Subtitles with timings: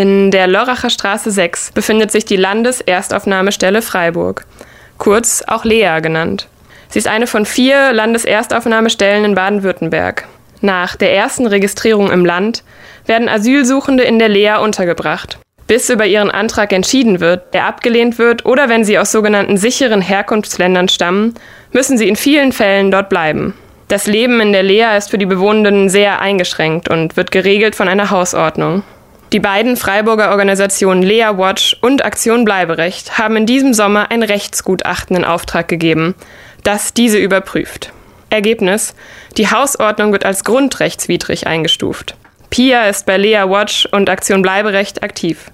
[0.00, 4.46] In der Lörracher Straße 6 befindet sich die Landeserstaufnahmestelle Freiburg,
[4.96, 6.48] kurz auch Lea genannt.
[6.88, 10.26] Sie ist eine von vier Landeserstaufnahmestellen in Baden-Württemberg.
[10.62, 12.64] Nach der ersten Registrierung im Land
[13.04, 15.38] werden Asylsuchende in der Lea untergebracht.
[15.66, 20.00] Bis über ihren Antrag entschieden wird, der abgelehnt wird oder wenn sie aus sogenannten sicheren
[20.00, 21.34] Herkunftsländern stammen,
[21.72, 23.52] müssen sie in vielen Fällen dort bleiben.
[23.88, 27.86] Das Leben in der Lea ist für die Bewohnenden sehr eingeschränkt und wird geregelt von
[27.86, 28.82] einer Hausordnung.
[29.32, 35.14] Die beiden Freiburger Organisationen Lea Watch und Aktion Bleiberecht haben in diesem Sommer ein Rechtsgutachten
[35.14, 36.16] in Auftrag gegeben,
[36.64, 37.92] das diese überprüft.
[38.28, 38.92] Ergebnis:
[39.36, 42.16] Die Hausordnung wird als grundrechtswidrig eingestuft.
[42.50, 45.52] Pia ist bei Lea Watch und Aktion Bleiberecht aktiv.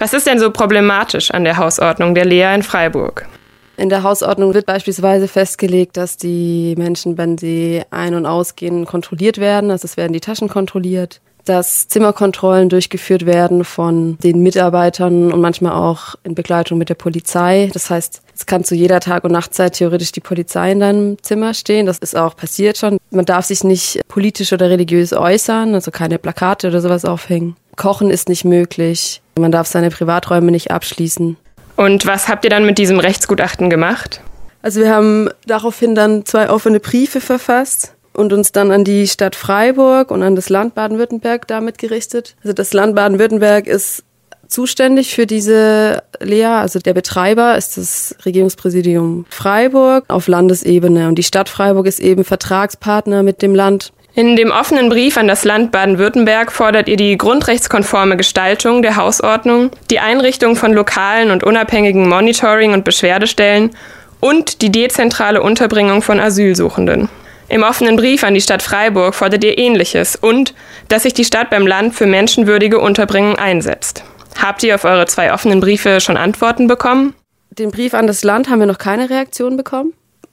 [0.00, 3.28] Was ist denn so problematisch an der Hausordnung der Lea in Freiburg?
[3.76, 9.38] In der Hausordnung wird beispielsweise festgelegt, dass die Menschen, wenn sie ein- und ausgehen, kontrolliert
[9.38, 9.70] werden.
[9.70, 15.72] Also es werden die Taschen kontrolliert, dass Zimmerkontrollen durchgeführt werden von den Mitarbeitern und manchmal
[15.72, 17.70] auch in Begleitung mit der Polizei.
[17.72, 21.54] Das heißt, es kann zu jeder Tag- und Nachtzeit theoretisch die Polizei in deinem Zimmer
[21.54, 21.86] stehen.
[21.86, 22.98] Das ist auch passiert schon.
[23.10, 27.56] Man darf sich nicht politisch oder religiös äußern, also keine Plakate oder sowas aufhängen.
[27.76, 29.20] Kochen ist nicht möglich.
[29.38, 31.36] Man darf seine Privaträume nicht abschließen.
[31.76, 34.20] Und was habt ihr dann mit diesem Rechtsgutachten gemacht?
[34.62, 39.36] Also wir haben daraufhin dann zwei offene Briefe verfasst und uns dann an die Stadt
[39.36, 42.36] Freiburg und an das Land Baden-Württemberg damit gerichtet.
[42.42, 44.04] Also das Land Baden-Württemberg ist
[44.48, 51.22] zuständig für diese Lea, also der Betreiber ist das Regierungspräsidium Freiburg auf Landesebene und die
[51.22, 53.92] Stadt Freiburg ist eben Vertragspartner mit dem Land.
[54.14, 59.70] In dem offenen Brief an das Land Baden-Württemberg fordert ihr die grundrechtskonforme Gestaltung der Hausordnung,
[59.90, 63.70] die Einrichtung von lokalen und unabhängigen Monitoring- und Beschwerdestellen
[64.20, 67.08] und die dezentrale Unterbringung von Asylsuchenden.
[67.54, 70.54] Im offenen Brief an die Stadt Freiburg fordert ihr Ähnliches und
[70.88, 74.02] dass sich die Stadt beim Land für menschenwürdige Unterbringung einsetzt.
[74.36, 77.14] Habt ihr auf eure zwei offenen Briefe schon Antworten bekommen?
[77.50, 79.92] Den Brief an das Land haben wir noch keine Reaktion bekommen.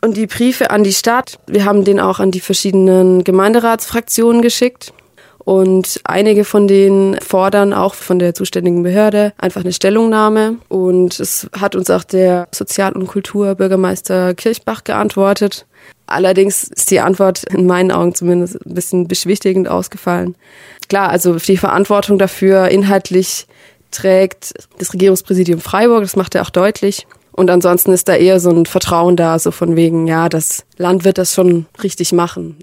[0.00, 4.94] Und die Briefe an die Stadt, wir haben den auch an die verschiedenen Gemeinderatsfraktionen geschickt.
[5.44, 10.56] Und einige von denen fordern auch von der zuständigen Behörde einfach eine Stellungnahme.
[10.68, 15.66] Und es hat uns auch der Sozial- und Kulturbürgermeister Kirchbach geantwortet.
[16.06, 20.36] Allerdings ist die Antwort in meinen Augen zumindest ein bisschen beschwichtigend ausgefallen.
[20.88, 23.46] Klar, also die Verantwortung dafür inhaltlich
[23.90, 27.06] trägt das Regierungspräsidium Freiburg, das macht er auch deutlich.
[27.32, 31.04] Und ansonsten ist da eher so ein Vertrauen da, so von wegen, ja, das Land
[31.04, 32.58] wird das schon richtig machen.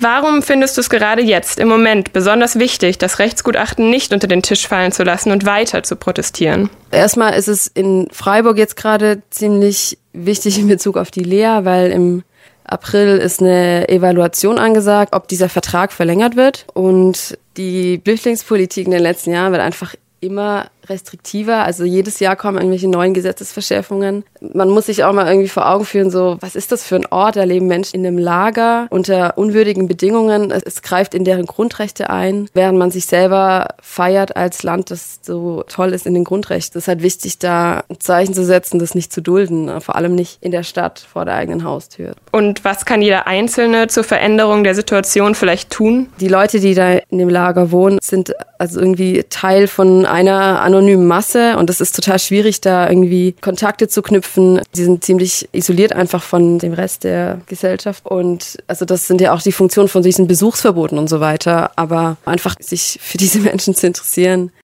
[0.00, 4.42] Warum findest du es gerade jetzt, im Moment, besonders wichtig, das Rechtsgutachten nicht unter den
[4.42, 6.68] Tisch fallen zu lassen und weiter zu protestieren?
[6.90, 11.90] Erstmal ist es in Freiburg jetzt gerade ziemlich wichtig in Bezug auf die Lea, weil
[11.90, 12.22] im
[12.64, 16.66] April ist eine Evaluation angesagt, ob dieser Vertrag verlängert wird.
[16.72, 21.64] Und die Flüchtlingspolitik in den letzten Jahren wird einfach immer restriktiver.
[21.64, 24.24] Also jedes Jahr kommen irgendwelche neuen Gesetzesverschärfungen.
[24.40, 27.06] Man muss sich auch mal irgendwie vor Augen führen, so, was ist das für ein
[27.06, 27.36] Ort?
[27.36, 30.50] Da leben Menschen in einem Lager unter unwürdigen Bedingungen.
[30.50, 35.20] Es, es greift in deren Grundrechte ein, während man sich selber feiert als Land, das
[35.22, 36.78] so toll ist in den Grundrechten.
[36.78, 39.80] Es ist halt wichtig, da ein Zeichen zu setzen, das nicht zu dulden.
[39.80, 42.14] Vor allem nicht in der Stadt vor der eigenen Haustür.
[42.32, 46.08] Und was kann jeder Einzelne zur Veränderung der Situation vielleicht tun?
[46.20, 51.06] Die Leute, die da in dem Lager wohnen, sind also irgendwie Teil von einer anonymen
[51.06, 51.56] Masse.
[51.56, 54.60] Und es ist total schwierig, da irgendwie Kontakte zu knüpfen.
[54.76, 58.06] Die sind ziemlich isoliert einfach von dem Rest der Gesellschaft.
[58.06, 62.16] Und also das sind ja auch die Funktionen von diesen Besuchsverboten und so weiter, aber
[62.24, 64.50] einfach sich für diese Menschen zu interessieren,